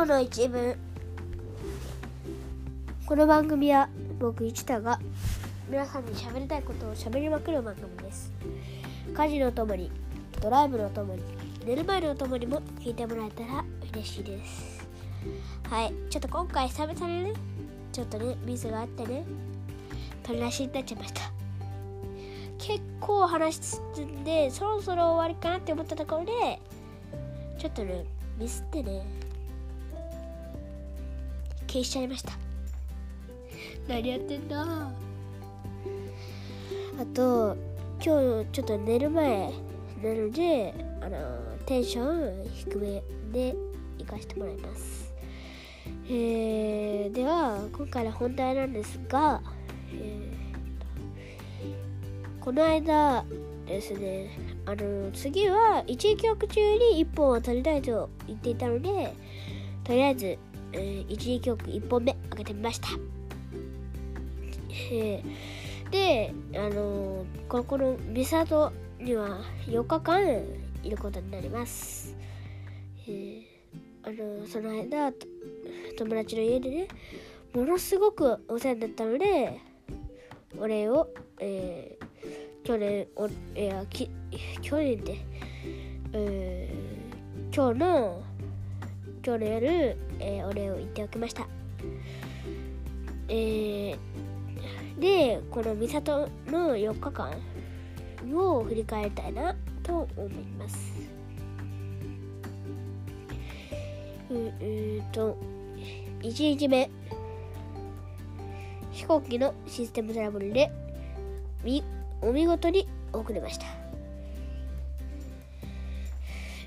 [0.00, 0.78] 今日の一文
[3.04, 4.98] この番組は僕一太が
[5.68, 8.32] 皆さんに喋りたいことを喋りまくる番組です。
[9.12, 9.90] 家事のともに
[10.40, 11.22] ドライブのともに
[11.66, 13.62] 寝る前のともにも聞いてもらえたら
[13.92, 14.88] 嬉しいです。
[15.68, 17.32] はいちょっと今回久々にね
[17.92, 19.26] ちょっとねミスがあってね
[20.22, 21.30] 取り出しになっちゃいました。
[22.56, 23.60] 結構話
[23.96, 26.58] 進んでそろそろ終わりかなって思ったところで
[27.58, 28.06] ちょっとね
[28.38, 29.19] ミスってね
[31.70, 32.32] 消しちゃいました。
[33.86, 34.90] 何やってんだ？
[37.00, 37.56] あと
[38.04, 39.52] 今日ちょっと寝る前
[40.02, 41.18] なのであの
[41.66, 43.02] テンション低め
[43.32, 43.54] で
[43.98, 45.14] 行かせてもらいます。
[46.08, 49.40] えー、では今回の本題なんですが、
[49.94, 53.24] えー、この間
[53.64, 59.14] ですねあの次は1曲中に1本を取りたいと言っていたので
[59.84, 60.36] とりあえず、
[60.72, 62.88] えー、1曲1本目開けてみました、
[64.92, 65.22] え、
[65.90, 70.42] であのここの美里には4日間
[70.82, 72.16] いることになります、
[73.08, 73.42] え、
[74.02, 75.12] あのその間
[75.98, 76.88] 友達の家でね
[77.52, 79.60] ものすごくお世話になったので
[80.58, 81.08] お礼を、
[81.40, 84.10] えー、去年おいやき
[84.62, 85.18] 去年で、
[86.12, 88.22] えー、今日の
[89.22, 91.46] 今日の夜、えー、お礼を言っておきました。
[93.28, 93.96] えー、
[94.98, 97.32] でこの美里の4日間
[98.34, 100.78] を振り返りたいなと思います。
[104.30, 105.36] うーと
[106.20, 106.90] 1日目
[108.92, 110.70] 飛行機のシステムトラブルで
[112.22, 113.66] お見事に遅れました。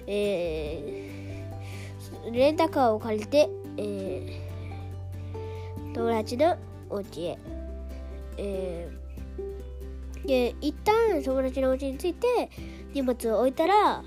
[0.06, 1.23] えー、
[2.32, 6.58] レンタカーを借りて、えー、友達の
[6.90, 7.38] お家へ、
[8.38, 12.50] えー、で一旦友達のお家に着いて
[12.94, 14.04] 荷物を置いたら、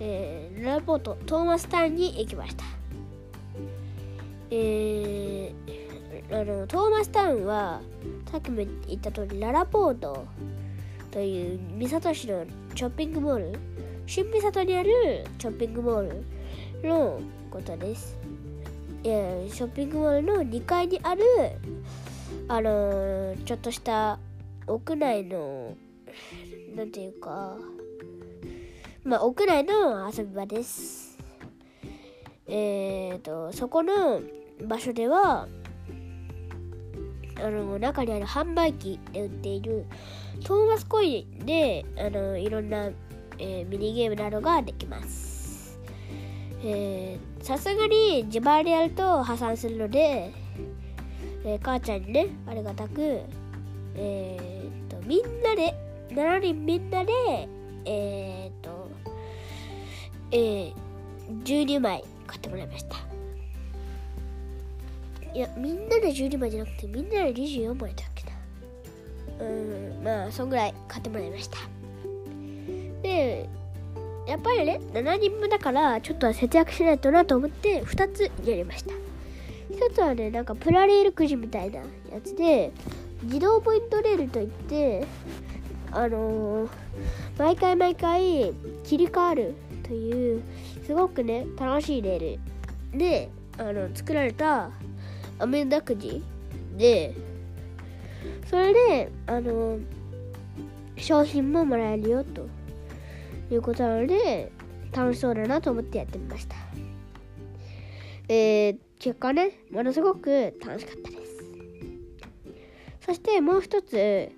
[0.00, 2.64] えー、ラポートトーマスタウンに行きました。
[4.50, 7.80] えー、あのトーマスタウンは
[8.30, 10.26] さっきも言った通りララポート
[11.10, 13.58] という三郷市のショッピングモール。
[14.06, 16.24] 新三郷にあるショッピングモール。
[16.82, 17.20] の
[17.50, 18.16] ことです
[19.02, 19.16] いや
[19.48, 21.22] ショッピングモールの2階にある
[22.48, 24.18] あのちょっとした
[24.66, 25.76] 屋内の
[26.74, 27.56] なんていうか
[29.04, 31.18] まあ屋内の遊び場です
[32.46, 34.20] えっ、ー、とそこの
[34.66, 35.48] 場所では
[37.36, 39.84] あの中にある販売機で売っている
[40.44, 42.90] トーマスコインであのいろんな
[43.38, 45.35] えー、ミニゲームなどができます。
[47.42, 50.32] さすがに自前でやると破産するので、
[51.44, 53.20] えー、母ちゃんにね、ありがたく、
[53.94, 55.74] えー、と、みんなで、
[56.10, 57.12] 7人みんなで、
[57.84, 58.90] えー、と、
[60.32, 60.74] えー、
[61.44, 62.96] 12枚買ってもらいました。
[65.32, 69.46] いや、みんなで12枚じゃなくて、みんなで24枚だっけな。
[69.46, 71.58] うん、まあ、そんぐらい買ってもらいました。
[73.02, 73.48] で
[74.26, 78.92] やっぱりね7人分だからちょっと節約しないとなと思って2つやりました。
[79.70, 81.84] 1つはねなんかプラレールくじみたいなや
[82.24, 82.72] つで
[83.22, 85.06] 自動ポイントレールといって
[85.92, 86.68] あのー、
[87.38, 88.52] 毎回毎回
[88.84, 90.42] 切り替わるという
[90.84, 92.38] すごくね楽しいレー
[92.92, 92.98] ル。
[92.98, 94.70] であの作られた
[95.38, 96.22] アメンダくじ
[96.76, 97.14] で
[98.48, 99.80] それであのー、
[100.96, 102.55] 商品ももらえるよと。
[103.50, 104.50] いうことなので
[104.92, 106.56] 楽しそうだなと思ってやってみました。
[108.28, 111.44] えー、結果ね、ものすごく楽しかったです。
[113.00, 114.32] そしてもう一つ、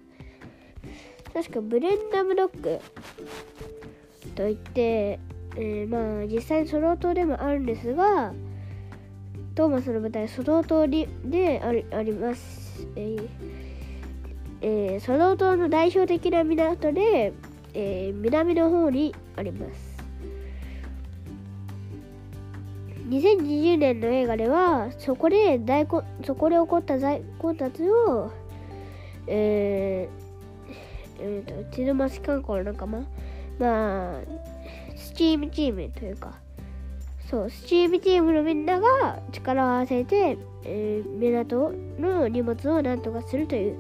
[1.33, 2.81] 確かブレンダムロック
[4.35, 5.19] といって、
[5.57, 8.35] えー、まあ実際にソロ島でもあるんですが、
[9.55, 12.87] トーマスの舞台ソロ島でありあります。
[12.95, 13.29] えー
[14.61, 17.33] えー、ソロ島の代表的な港で、
[17.81, 19.99] えー、南の方にあります。
[23.09, 28.31] 2020年の映画ではそこで大こそこで起こった大混雑を
[29.29, 33.07] えー、えーと、と地マス観光の仲間
[33.59, 34.21] まあ
[34.97, 36.35] スチームチームというか
[37.31, 43.77] そうスチームチームのみんなが力を合わせて、えー、港の荷物をなんとかするという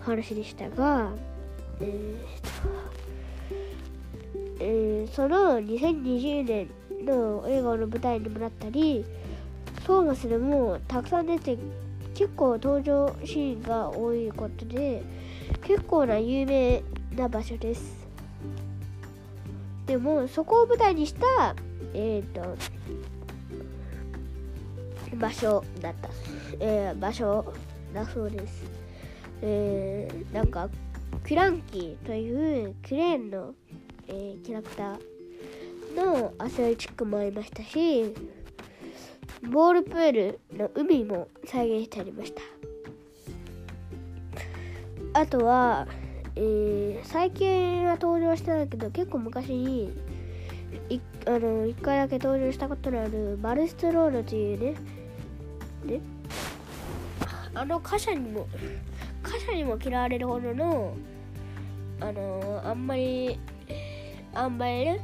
[0.00, 1.10] 話でしたが
[1.80, 2.91] えーと
[4.64, 6.70] えー、その2020年
[7.04, 9.04] の映画の舞台にもなったり
[9.84, 11.58] トーマスでもたくさん出て
[12.14, 15.02] 結構登場シーンが多いことで
[15.64, 16.80] 結構な有名
[17.16, 18.06] な場所です。
[19.86, 21.56] でもそこを舞台にした
[21.92, 22.56] えっ、ー、と
[25.16, 26.08] 場所だった、
[26.60, 27.52] えー、場所
[27.92, 28.64] だそうです、
[29.42, 30.70] えー、なんか
[31.24, 33.54] クランキーというクレーンの、
[34.12, 38.14] えー、キャラクターのアスレチックもありましたし
[39.50, 42.42] ボールプールの海も再現してありました。
[45.14, 45.86] あとは、
[46.36, 49.92] えー、最近は登場してないけど結構昔に
[50.88, 54.74] いあの1回だけ登場したことのあるバルストロードというね
[55.84, 56.00] ね
[57.54, 58.46] あの貨車にも
[59.22, 60.94] 貨車にも嫌われるほどの
[62.00, 63.38] あのあんまり
[64.34, 65.00] あんまりね、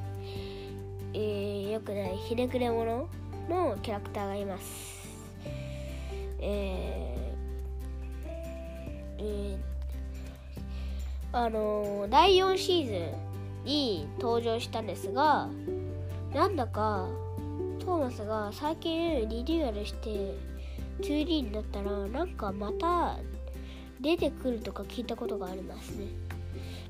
[1.13, 3.09] えー、よくないひねくれ者
[3.49, 4.99] のキャラクターがいます。
[6.41, 12.93] えー、えー、あの第4シーズ
[13.65, 15.49] ンに登場したんですが
[16.33, 17.09] なんだか
[17.81, 20.35] トーマスが最近リニューアルして
[21.01, 23.19] 2D になったらなんかまた
[24.01, 26.07] 出てくるとか聞いたことがありますね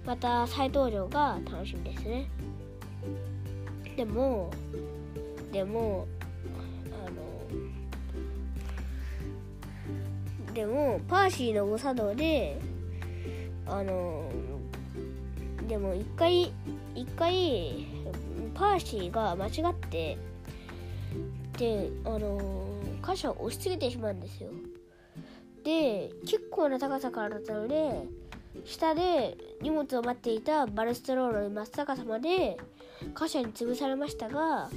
[0.06, 2.30] また再登場が楽しみですね。
[3.96, 4.50] でも
[5.52, 6.06] でも
[7.06, 7.10] あ
[10.48, 12.60] のでもパーシーの誤作動で
[13.66, 14.30] あの
[15.68, 16.52] でも一回
[16.94, 17.86] 一回
[18.54, 20.16] パーシーが間違って
[21.58, 22.68] であの
[23.06, 24.50] 箇所を押し付けてしまうんですよ。
[25.64, 28.06] で結構な高さからだったので
[28.64, 32.56] 下で荷物を待っていたバルストロール真っ逆さまで
[33.14, 34.70] 貨車に潰されましたが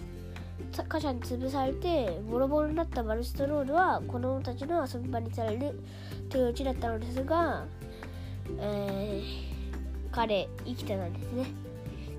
[0.87, 5.79] 貨車に潰されてボロボロになったバルストロールは子供たちの遊び場にされる
[6.29, 7.65] というオチだったのですが、
[8.57, 11.45] えー、彼生きてたんですね。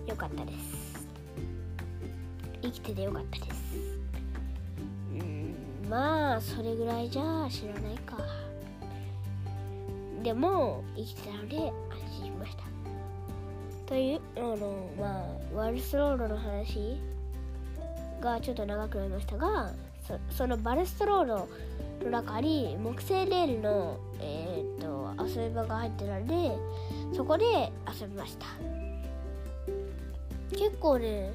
[0.06, 1.08] よかったです。
[2.62, 3.76] 生きててよかったです。
[5.12, 5.54] うん
[5.88, 8.18] まあそれぐらいじゃ知らないか。
[10.22, 11.72] でも生きたので安
[12.18, 12.62] 心しました。
[13.86, 15.24] というあのま
[15.54, 17.00] あワルスロールの話
[18.20, 19.72] がちょっと長くなりましたが
[20.30, 21.48] そのバルストロード
[22.04, 26.56] の中に木製レールの、えーと、遊び場が入ってたので
[27.14, 27.44] そこで
[28.00, 28.46] 遊びました。
[30.50, 31.32] 結構ね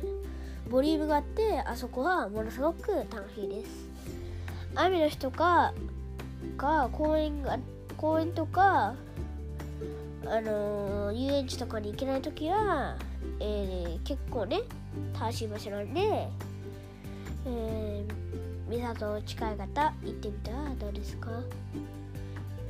[0.70, 3.90] ボリュームがあってあそこはものすごく楽しいです。
[4.76, 5.74] 雨の日とか
[6.58, 8.96] が公園があって公園とか
[10.26, 12.96] あのー、遊園地とかに行けない時は、
[13.40, 14.62] えー、結構ね
[15.20, 16.30] 楽しい場所なんで
[17.50, 20.52] えー、港近い方行ってみた。
[20.52, 21.30] らどうですか、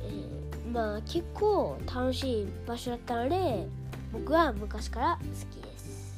[0.02, 3.66] えー、まあ結構楽しい場所だったので
[4.12, 6.14] 僕は昔から好きです、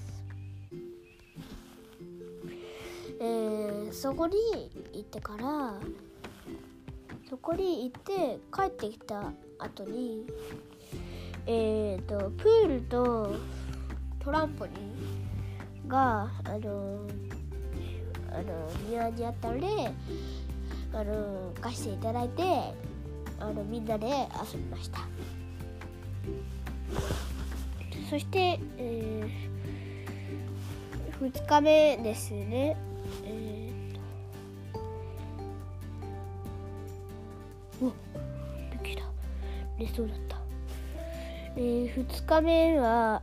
[3.21, 4.37] えー、そこに
[4.93, 5.75] 行ってから
[7.31, 10.27] そこに行って帰ってきた後に
[11.47, 13.37] えっ、ー、とプールと
[14.19, 17.07] トランポリンがあの
[18.33, 19.67] あの庭にあったので
[20.93, 22.43] あの貸していただいて
[23.39, 24.99] あのみんなで遊びました。
[28.11, 32.77] そして、えー、2日目ですね、
[33.25, 33.60] えー、
[37.81, 37.93] おびっ
[38.83, 39.03] くりだ
[39.79, 40.37] 寝そうだった、
[41.57, 43.23] えー、2日目は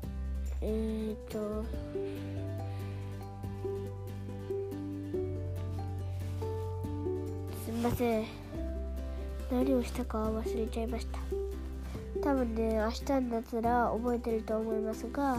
[0.62, 1.98] えっ、ー、と
[7.82, 8.26] ません。
[9.52, 11.20] 何をしたか忘れちゃいました。
[12.22, 15.38] 多分ね明日になったら覚えてると思いますが、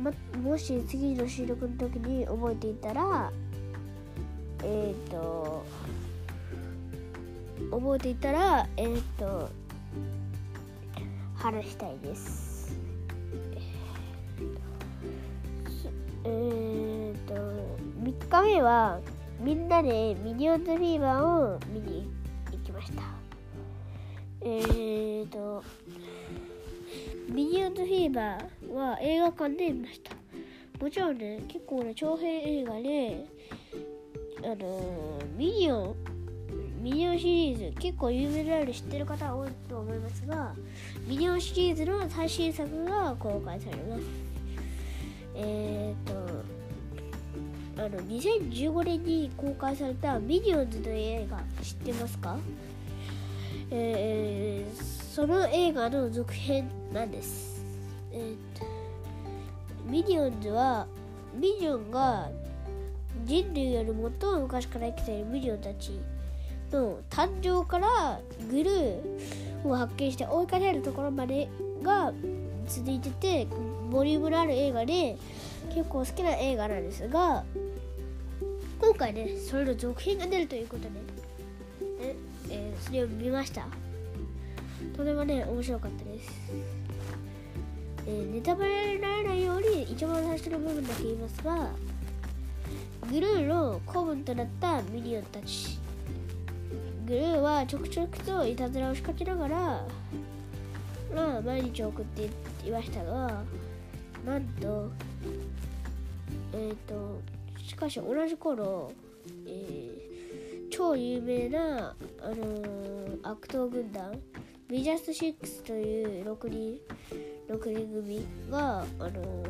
[0.00, 3.32] ま、もし次の収録の時に覚えていたら
[4.62, 5.64] えっ、ー、と
[7.70, 9.50] 覚えていたらえっ、と
[11.34, 12.76] 話したいです。
[16.24, 17.34] えっ、と
[18.02, 19.00] 3日目は
[19.40, 22.10] みんなでミニオンズフィーバーを見に
[22.52, 23.02] 行きました。
[24.40, 25.62] えーと
[27.28, 30.16] ミニオンズフィーバーは映画館で見ました。
[30.82, 33.26] もちろんね結構ね長編映画で
[34.44, 36.17] あのミニオン
[36.80, 40.52] ミニオンシリーズ結構有名なので知ってる方多いと思いますが
[41.06, 44.02] ミニオンシリーズの最新作が公開されます
[45.34, 46.44] えっ、ー、と
[47.78, 52.36] あの2015年に公開されたミニオンズの映画知ってますか？
[53.70, 54.82] えー、
[55.14, 57.64] その映画の続編なんです。
[58.12, 58.66] えー、と
[59.84, 60.86] ミニオンズは
[61.34, 62.28] ミニオンが
[63.24, 63.88] 人類より
[64.20, 66.00] 最も昔から生きているミニオンたち
[66.72, 68.20] の誕生から
[68.50, 71.48] グルーを発見して追いかけるところまで
[71.82, 72.12] が
[72.66, 73.46] 続いてて
[73.90, 75.16] ボリュームのある映画で
[75.74, 77.44] 結構好きな映画なんですが
[78.80, 82.16] 今回ねそれの続編が出るということで、ね
[82.50, 83.66] えー、それを見ました。
[84.96, 86.30] とてもね面白かったです、
[88.06, 91.70] えー、ネタバレにならないように一番最初の部分だけ言いますが
[93.10, 95.78] グルーの子分となったミニオンたち。
[97.08, 99.84] グルーはちょくちょくといたずらを仕掛けながら
[101.14, 102.24] まあ毎日送って
[102.66, 103.42] いましたが
[104.24, 104.90] なんと
[106.52, 107.20] えっ、ー、と
[107.66, 108.92] しかし同じ頃、
[109.46, 114.12] えー、超有名な、あのー、悪党軍団
[114.68, 116.78] ビジャス6という6人
[117.48, 119.44] 6人組が、あの、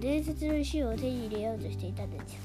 [0.00, 2.40] 伝説の石を手に入れようとしていたんですよ。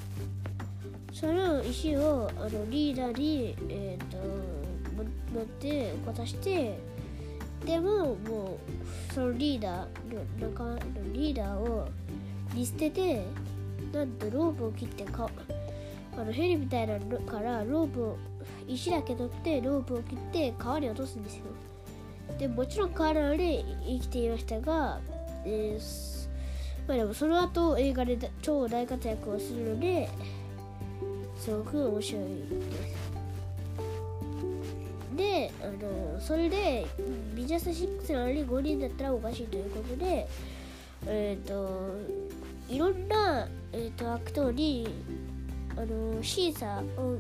[1.20, 4.18] その石をあのリーダーに、えーと、
[5.34, 6.78] 持って渡して
[7.66, 8.60] でもも
[9.10, 10.80] うそのリーダーの中の
[11.12, 11.88] リーダーを
[12.54, 13.24] 見捨てて
[13.92, 15.28] なんとロープを切ってか
[16.16, 18.18] あのヘリみたいなのからロープを
[18.68, 21.46] 石だけ取ってロープを切って川に落とすんですよ。
[22.38, 25.00] でもちろん川なので生きていましたが、
[25.46, 26.30] えー、
[26.88, 30.10] まあでもその後映画で超大活躍をするので
[31.48, 33.18] すごく面白いです。
[35.16, 36.86] であのそれで
[37.34, 40.28] ビジャス6なのに5人だったらおかしいということで
[41.06, 41.96] えっ、ー、と
[42.68, 44.90] いろんな、えーと、悪党に
[45.78, 47.16] あの審査を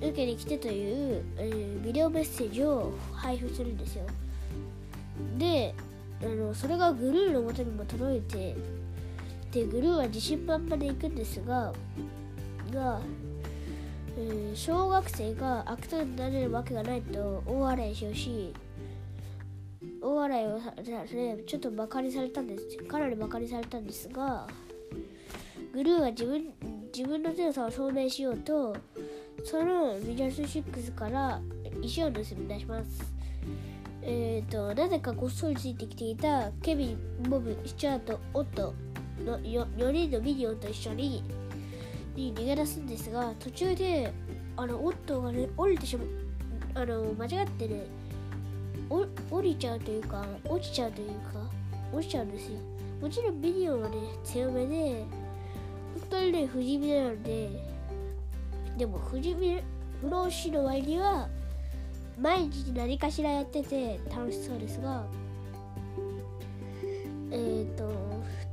[0.00, 4.06] 受けに来てという、えー、ビデオメッセージを配布するんですよ。
[5.36, 5.74] で
[6.22, 8.56] あのそれがグルーのもとにも届いて
[9.52, 11.74] でグルーは自信満々で行くんですが
[12.74, 13.00] が、
[14.18, 18.54] えー、小学生が悪党になれるわけがないと大笑いしようし
[20.00, 22.76] 大笑いをされちょっとバカにされたんです。
[22.84, 24.46] かなりバカにされたんですが
[25.72, 26.52] グルーは自分
[26.94, 28.76] 自分の強さを証明しようと
[29.44, 31.40] そのミジャス6から
[31.82, 33.14] 石を盗み出します。
[34.02, 38.74] えっ、ー、となぜかこっそりついてきていたケビン、ボブ、スチュアート、オット
[39.24, 41.24] の 4, 4人のミニオンと一緒に
[42.14, 44.12] に逃げ出すんですが途中で
[44.56, 46.04] あのオットーがね降りてしま
[46.74, 47.86] あの間違ってね
[48.88, 51.14] 降りちゃうというか落ちちゃうというか
[51.92, 52.58] 落ちちゃうんですよ。
[53.00, 55.04] もちろんビデオはね強めで
[55.94, 57.50] 本当にね不死身なので
[58.78, 59.60] でも不死身
[60.00, 61.28] 不老死の割には
[62.18, 65.04] 毎日何かしらやってて楽しそうですが
[67.30, 67.92] えっ、ー、と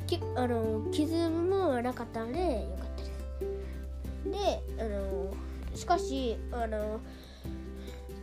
[0.08, 2.81] きあの傷もなかったのでよ
[4.32, 5.34] であの
[5.76, 7.00] しかしあの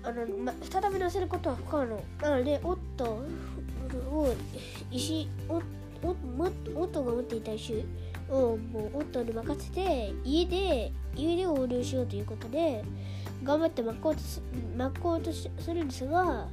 [0.03, 2.03] あの、ま、再び乗せることは不可能。
[2.23, 4.35] なのでオットを
[4.91, 7.85] 石おおオットが持っていた石
[8.31, 12.85] をもうオットに任せて家で家で横領しようということで
[13.43, 14.21] 頑張って巻こうと
[14.77, 16.47] 巻こうとするんですが、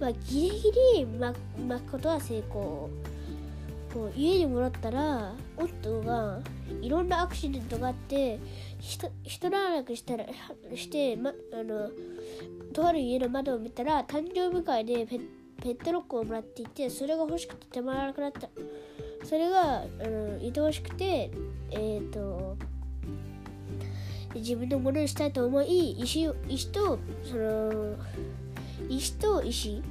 [0.00, 1.34] まあ、ギリギリ巻
[1.68, 2.88] 巻くことは成功。
[3.96, 6.40] こう家に戻ったらオットが
[6.82, 8.38] いろんなアクシデントがあって
[8.78, 10.26] ひと一段落したら
[10.74, 11.88] して、ま、あの
[12.74, 15.20] とある家の窓を見たら誕生日会でペ
[15.62, 18.50] ペットロックをもらっていてそれが欲しくて手間がなくなった。
[19.24, 21.30] それがあの愛おしくて
[21.70, 22.58] えっ、ー、と
[24.34, 27.96] 自分のものにしたいと思い石石とその
[28.90, 29.82] 石と石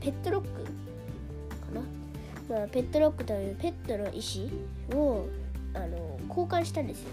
[0.00, 0.48] ペットロック、
[2.50, 4.50] まあ、ペットロックというペットの石
[4.92, 5.26] を
[5.72, 7.10] あの交換したんですよ。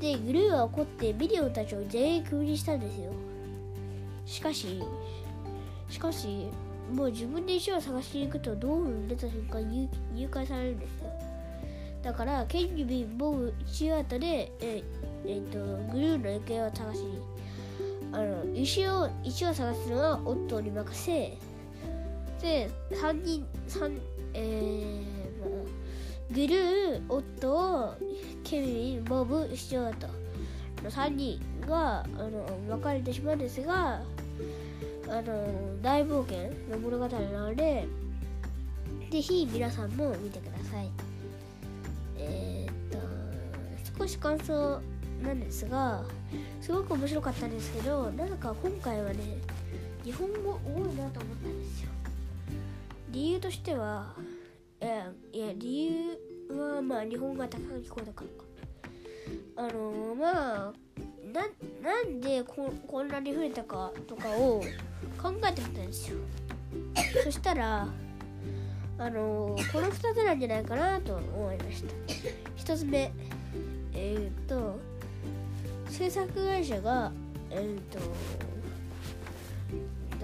[0.00, 3.12] でグルーは怒ってビデオたちを全員封にしたんですよ。
[4.24, 4.82] しかし
[5.90, 6.48] しかし
[6.90, 11.10] もう自分で石を探しに行くと道路に出た瞬間に誘拐されるんですよ。
[12.02, 14.82] だからケンジビンボブチュアートでえ
[15.26, 15.58] えー、と
[15.92, 17.18] グルーの行方を探しに
[18.12, 21.38] あの石を石を探すのはオットーに任せ
[22.40, 25.46] で3人3えー、ま、
[26.30, 27.96] グルーオット
[28.44, 30.22] ケビンボブチュアート。
[30.82, 34.02] の3人があの分かれてしまうんですが
[35.08, 37.86] あの大冒険の物語なので
[39.10, 40.88] ぜひ皆さんも見てください。
[42.16, 44.80] えー、っと少し感想
[45.22, 46.02] なんですが
[46.60, 49.18] すごく面白かったんですけどなんか今回はね
[50.02, 51.81] 日本語多いなと思ったんですよ。
[53.12, 54.14] 理由としては
[54.80, 55.86] いやいや理
[56.48, 58.52] 由はまあ日本語が高く聞こえたからか。
[59.56, 60.72] あのまあ
[61.32, 61.42] な
[61.82, 64.62] なんでここんなに増えたかとかを
[65.20, 66.16] 考えてみたんですよ。
[67.22, 67.86] そしたら
[68.98, 71.94] あのこの2つなんじゃないかなと思いました。
[72.56, 73.12] 1つ目
[73.92, 74.78] えっ、ー、と
[75.88, 77.12] 制作会社が
[77.50, 77.98] えっ、ー、と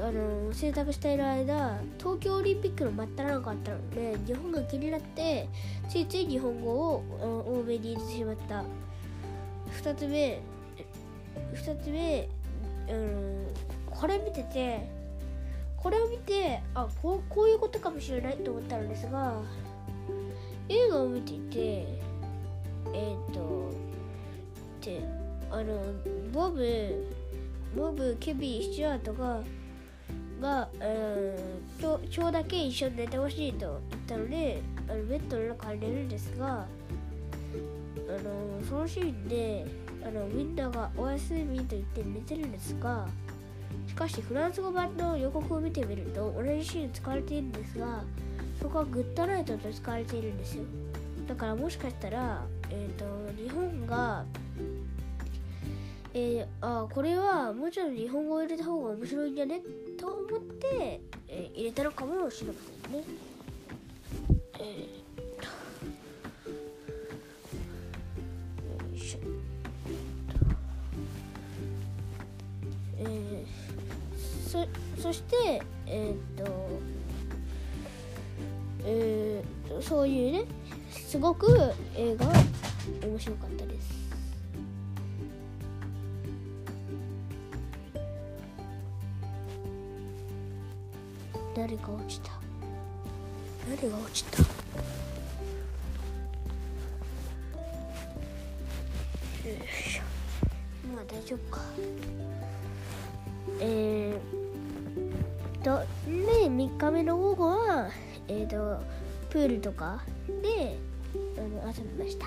[0.00, 5.48] あの制作している間東京オリンピックの真っ只中あったので日本が気になって
[5.88, 8.64] ついつい日本語を多めに入れてしまった。
[9.82, 10.40] 2つ目
[11.54, 12.28] 2つ目、
[12.90, 13.46] うん、
[13.90, 14.88] これ見てて
[15.76, 19.40] これを見てあこうこういうことかもしれないと思ったのですが
[20.68, 21.58] 映画を見ていて
[22.92, 23.72] えっ、ー、と
[24.84, 25.02] で
[25.50, 25.80] あの
[26.32, 27.06] ボブ
[27.76, 29.40] ボブケビンスチュアートが
[30.40, 39.66] が、えー、今日今日だけ一緒に寝てほしいと言ったのであのベッドの中に寝るんですがあのそのシーンで
[40.06, 43.06] あのみんながおやすみと言って寝てるんですが
[43.86, 48.02] しかしフランス語版の予告を見てみると同じシーン使われているんですが
[48.60, 50.64] そこはグッドナイトと使われているんですよ。
[51.28, 53.04] だからもしかしたら、えーと、
[53.40, 54.24] 日本が
[56.14, 59.60] えー、あこれはもうちょっと日本語を入れた方が面白いんじゃね？
[60.08, 63.04] と思って、えー、入れたのかもしれませんね。
[64.58, 64.64] えー、
[68.64, 69.18] よいしょ。
[73.00, 73.46] えー、
[74.48, 74.66] そ
[75.02, 76.44] そしてえっ、と
[78.84, 80.44] えー、そういうね
[80.90, 81.52] すごく
[81.94, 82.26] 映画
[83.06, 83.64] 面白かった
[91.58, 92.30] 誰が落ちた？
[93.68, 94.42] 誰が落ちた？
[100.94, 101.60] まあ大丈夫か？
[103.58, 107.90] えー、とで3日目の午後は
[108.28, 108.80] えっ、ー、と
[109.28, 110.04] プールとか
[110.40, 110.78] で
[111.36, 112.26] あの遊びました。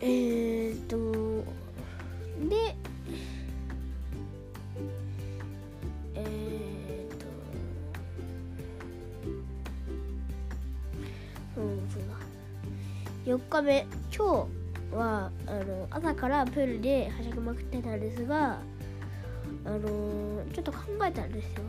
[0.00, 1.44] えーと
[2.48, 2.74] で
[13.62, 14.48] 4日目今
[14.90, 18.58] 日はあの朝からプールではしゃぎまくってたんですが
[19.64, 21.62] あのちょっと考えたんですよ。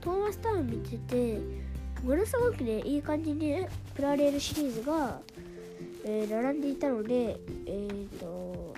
[0.00, 1.38] トーマスタウン見てて
[2.04, 5.20] ものすごくねいい感じに、ね、プラレールシリーズが、
[6.04, 8.74] えー、並んでいたのでえっ、ー、と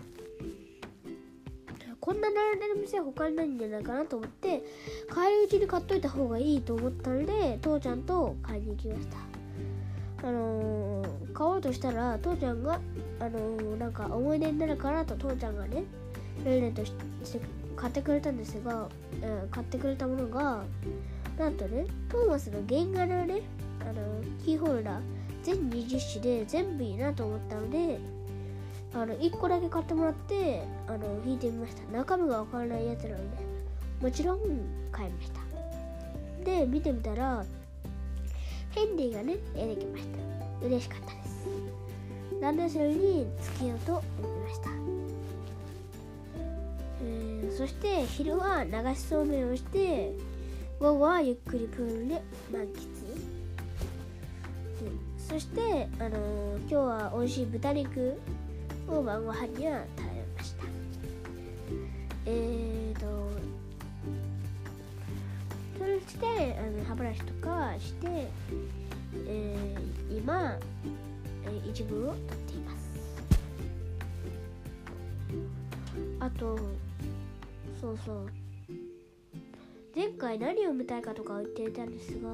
[2.01, 4.63] こんな並んでる店は他にないんじゃないかなと思って
[5.11, 9.28] 帰り討ちに買っといた方がいいと思ったので父ちゃんと買いに行きました。
[10.23, 12.81] あのー、買おうとしたら父ちゃんが、
[13.21, 15.85] あのー、なんか思い出になるからと父ちゃんがね
[16.43, 17.41] プレゼントして
[17.77, 18.89] 買ってくれたんですが、
[19.23, 20.65] うん、買ってくれたものが
[21.39, 23.43] なんとねトーマスの原画のね、
[23.81, 25.01] あのー、キーホルダー
[25.43, 28.01] 全20種で全部いいなと思ったので
[28.95, 31.97] あの1個だけ買ってもらってあの引いてみました。
[31.97, 33.23] 中身がわからないやつなので
[34.01, 34.41] もちろん
[34.91, 35.41] 買いました。
[36.45, 37.45] で見てみたら
[38.79, 40.05] ヘンリーがね出てきまし
[40.61, 40.67] た。
[40.67, 41.49] 嬉しかったです。
[42.41, 44.71] ランドセルにつけようと思いました、
[47.03, 50.13] えー、そして昼は流しそうめんをして
[50.79, 52.69] 午後はゆっくりプールで満喫。
[55.19, 58.19] そして、あのー、今日は美味しい豚肉
[58.89, 60.65] を晩ご飯には食べました。
[62.27, 63.28] えーと
[66.05, 66.27] そして
[66.59, 68.29] あの歯ブラシとかして、
[69.27, 70.59] えー、今、
[71.45, 72.89] えー、一部を取っています。
[76.21, 76.59] あと
[77.81, 78.31] そうそう。
[79.97, 82.29] 前回何を見たいかとか言っていたんですが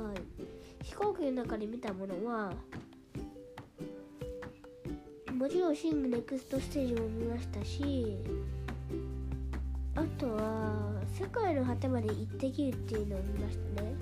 [0.82, 2.52] 飛行機の中で見たものは
[5.32, 8.18] もちろんシングネクストステージも見ましたし
[9.94, 13.94] あとは世界の果てまで行ってきるっていうのを見ましたね。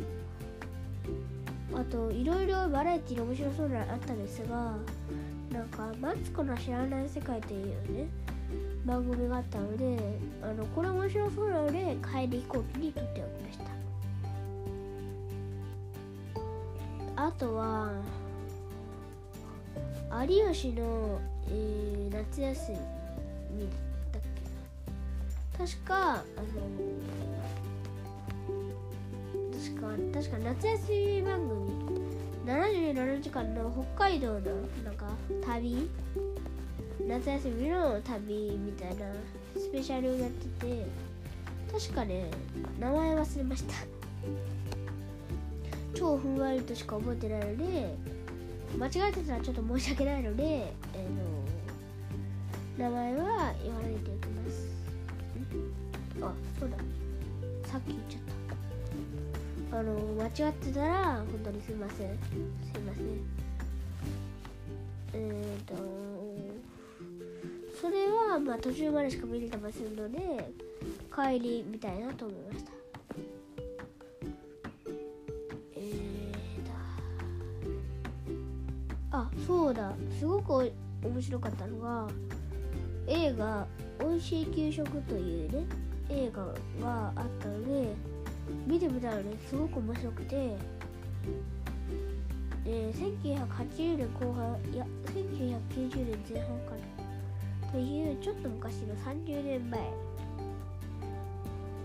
[1.75, 4.77] あといろいろバラエティーで面白そうなのあったんですが
[5.51, 8.07] なんか「マツコの知らない世界」っていうね
[8.85, 9.99] 番組があったので
[10.43, 13.65] あのこれ面白そうなので帰り飛行機に撮っておきました。
[17.25, 17.93] あとは
[20.29, 22.73] 有吉の、えー、夏休
[23.53, 23.92] み。
[25.63, 26.25] 確かあの
[29.53, 31.63] 確か確か夏休み番組。
[32.45, 34.41] 77時間の北海道の
[34.83, 35.07] なんか
[35.47, 35.89] 旅？
[37.07, 39.07] 夏休みの旅みたいな
[39.57, 40.85] スペシャルをやってて
[41.73, 42.29] 確かね
[42.81, 43.75] 名前忘れました。
[45.95, 47.95] 超ふんわりとしか覚えてないので
[48.77, 54.82] 間違えてたらちょっと申し訳ないので、えー、の名前は言わないといけます。
[56.23, 56.77] あそうだ。
[57.69, 58.23] さっき言っちゃっ
[59.71, 59.79] た。
[59.79, 61.97] あの間違ってたら本当にすいません。
[61.99, 63.07] すいません。
[65.15, 65.75] えっ、ー、と
[67.81, 70.53] それはまあ途中までしか見れてませんので
[71.15, 72.73] 帰りみたいなと思いました。
[79.15, 79.93] あそうだ。
[80.19, 80.73] すごく
[81.05, 82.09] 面白かったのが
[83.07, 83.67] 映画
[84.03, 85.67] 「おいしい給食」というね
[86.13, 86.45] 映画
[86.85, 87.95] があったので
[88.67, 90.57] 見てみたらねすごく面白くて
[92.65, 97.73] で1980年後半いや1990年前半かな。
[97.73, 99.85] というちょっと昔の30年前え。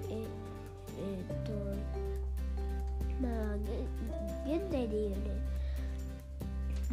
[0.10, 1.52] えー、っと
[3.22, 3.56] まあ
[4.46, 5.18] 現代で言うね。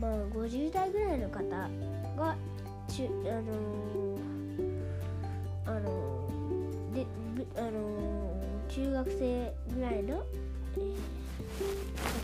[0.00, 1.40] まあ50代ぐらいの方
[2.16, 2.36] が
[2.88, 4.18] ちあのー、
[8.74, 10.24] 中学生ぐらいの、
[10.76, 10.96] えー、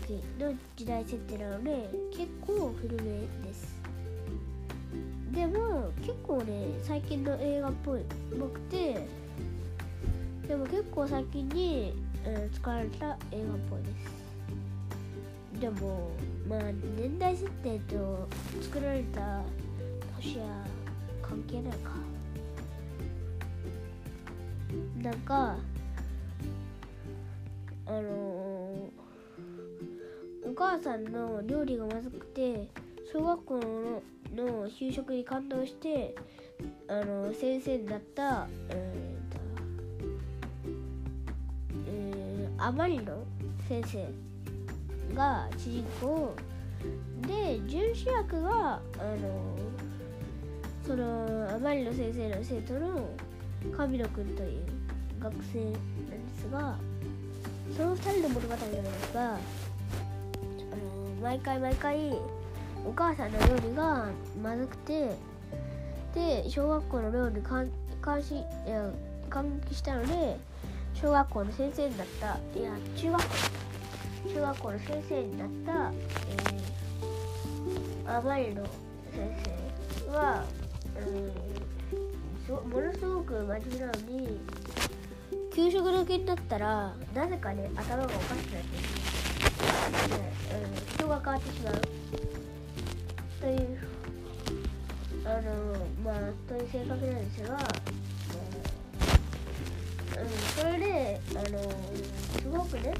[0.05, 3.03] 時の時代設定なので結構古め
[3.47, 3.79] です。
[5.31, 8.01] でも結構ね最近の映画っぽい
[8.37, 9.07] ぽくて
[10.45, 11.93] でも結構最近に、
[12.25, 13.17] うん、使われた映画っ
[13.69, 13.89] ぽいで
[15.55, 15.61] す。
[15.61, 16.11] でも
[16.49, 16.59] まあ
[16.97, 18.27] 年代設定と
[18.61, 19.41] 作られた
[20.19, 20.65] 年は
[21.21, 21.91] 関係ないか。
[25.01, 25.55] なんか
[27.91, 32.69] あのー、お母さんの料理がまずくて
[33.11, 36.15] 小学校のの給食に感動して
[36.87, 40.77] あの先生になったえー、
[41.89, 43.25] えー、あまりの
[43.67, 44.07] 先生
[45.13, 46.33] が主人公
[47.27, 48.81] で準主役があ
[49.21, 49.57] の
[50.87, 53.09] そのあまりの先生の生徒の
[53.75, 54.61] 神野くんという
[55.19, 55.77] 学生なんで
[56.39, 56.77] すが
[57.75, 59.39] その2人の物語なんですがあの
[61.21, 62.11] 毎回毎回
[62.85, 64.07] お母さんの料理が
[64.41, 65.15] まずくて
[66.15, 67.71] で小学校の料理に監
[68.21, 68.89] 視いや
[69.29, 70.37] 感激したので
[70.93, 72.37] 小学校の先生になった。
[72.59, 73.61] いや中学校。
[74.29, 75.91] 中学校の先生になった、
[76.29, 78.63] えー、あまりの
[79.11, 79.35] 先
[80.07, 80.45] 生は、
[82.49, 84.39] うん、ものすごく真面目なのに
[85.53, 88.77] 給食時になったらなぜかね頭がおかしくなって、
[90.17, 91.73] ねうん、人が変わってしまう。
[93.41, 93.79] という
[95.25, 95.41] あの
[96.03, 97.57] まあという性格なんですが、
[100.21, 101.43] うん、それであの
[102.39, 102.93] すごくね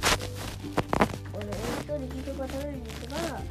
[1.33, 1.43] あの
[1.79, 3.41] 一人聞いてく食べるんですがあ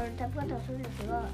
[0.00, 1.28] の食べ方をするんですが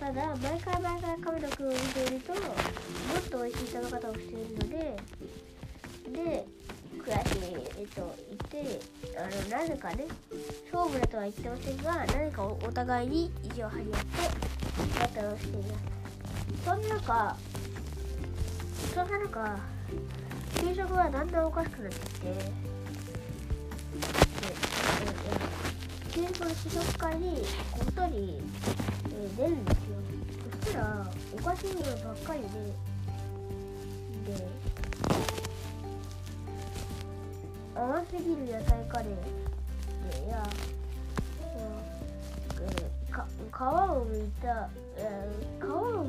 [0.00, 2.42] ただ毎回毎回カメラ君を見ているともっ
[3.30, 4.96] と美味しい食べ方をしているので
[6.10, 6.46] で
[6.98, 8.16] 悔しい、えっと、
[8.50, 8.80] 言って
[9.16, 10.06] あのなぜかね
[10.72, 14.06] 勝負だとは言ってませんが何かお互いに意地を張り合って
[14.98, 16.00] バトルをしています。
[16.64, 17.36] そんな中
[18.94, 19.58] そんな中
[20.60, 22.26] 給食はだんだんおかしくなってきて
[26.12, 28.40] 給食の試食会にこっそり、
[29.12, 29.96] えー、出るんですよ
[30.62, 32.48] そしたらおかしいものばっかりで
[34.32, 34.46] で
[37.74, 39.08] 甘すぎる野菜カレー
[40.24, 40.42] でや
[43.10, 46.06] か皮をむいた、えー、皮を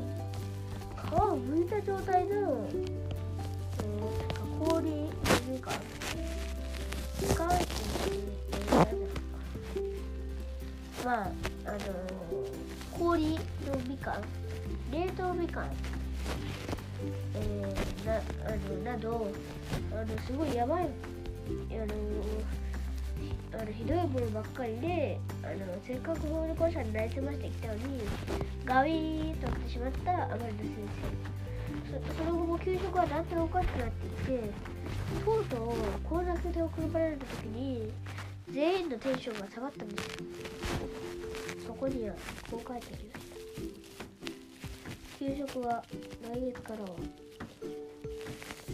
[0.96, 5.08] 皮をむいた状態の、えー、氷の
[5.50, 5.74] みかん
[7.26, 7.64] 使うって
[11.04, 11.30] まあ
[11.66, 12.31] あの
[13.02, 13.38] 氷の
[13.88, 14.22] みかん
[14.92, 15.70] 冷凍みかん、
[17.34, 18.20] えー、なあ
[18.70, 19.26] のなど
[19.90, 21.74] あのすごいやばいあ
[23.56, 27.80] のあのひどいものばっかりであのせっかく法律校舎になりすましてきたのに
[28.64, 30.52] ガウィーとなってしまった甘利の先
[31.90, 34.50] 生その後も給食はなんとなくおかしくなっていて
[35.24, 37.90] とうとう高座で送られた時に
[38.52, 41.01] 全員のテンションが下がったんです
[41.82, 42.14] こには
[42.48, 43.34] こう書いてありました
[45.18, 45.82] 給食は
[46.32, 46.90] 来月からは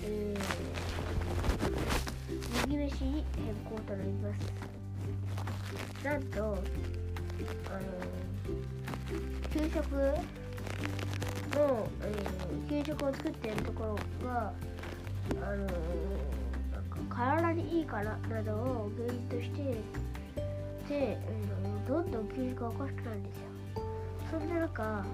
[0.05, 0.40] えー、
[2.66, 4.40] 麦飯に変更となります
[6.05, 6.59] なんとあの
[9.55, 9.90] 給食
[11.57, 14.53] の、えー、給食を作っているところが
[15.42, 15.68] あのなん
[16.90, 19.79] か体にいいからなどを原因として、
[20.94, 23.48] うん、どんどん給食がおかしくなるんですよ。
[24.31, 25.05] そんな中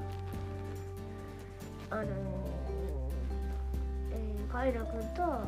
[1.90, 2.04] あの
[4.12, 5.46] えー、カイロ君とア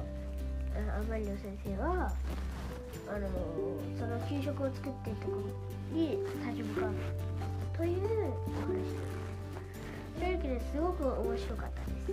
[1.08, 2.12] マリオ先生は
[3.08, 3.28] あの
[3.98, 5.38] その給食を作っているところ
[5.96, 6.90] に立ち向かう
[7.76, 8.04] というお
[8.62, 8.86] 話です。
[10.18, 12.10] というわけですごく面白かったです。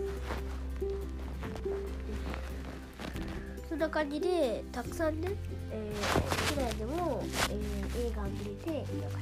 [3.73, 5.29] そんな感じでたくさんね、
[5.71, 9.21] えー、機内でも、えー、映画を見れてよかっ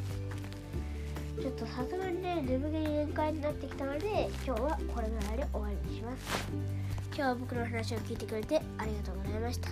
[1.40, 1.42] た。
[1.42, 6.52] ですちょっとさすがにね眠気に限界になってきたので今日はこれぐらいで終わりにします。
[7.08, 9.70] 今日は僕の話を聞いてくれてありがとうございました。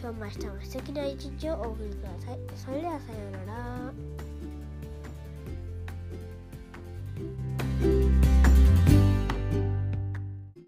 [0.00, 2.38] 今日も明日も素敵な一日をお送りください。
[2.56, 4.11] それではさようなら。